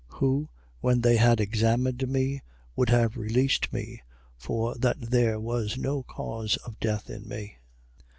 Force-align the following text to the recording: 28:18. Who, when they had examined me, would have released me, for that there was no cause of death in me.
28:18. 0.13 0.17
Who, 0.19 0.49
when 0.79 1.01
they 1.01 1.15
had 1.17 1.39
examined 1.39 2.07
me, 2.07 2.41
would 2.75 2.89
have 2.89 3.17
released 3.17 3.71
me, 3.71 4.01
for 4.35 4.73
that 4.73 4.99
there 4.99 5.39
was 5.39 5.77
no 5.77 6.01
cause 6.01 6.57
of 6.65 6.79
death 6.79 7.07
in 7.07 7.27
me. 7.29 7.59